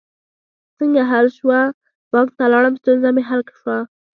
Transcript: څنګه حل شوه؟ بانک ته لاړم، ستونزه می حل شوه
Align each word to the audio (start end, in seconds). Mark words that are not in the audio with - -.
څنګه 0.77 1.01
حل 1.11 1.27
شوه؟ 1.37 1.59
بانک 2.11 2.29
ته 2.37 2.45
لاړم، 2.51 2.73
ستونزه 2.81 3.09
می 3.15 3.23
حل 3.29 3.41
شوه 3.59 3.77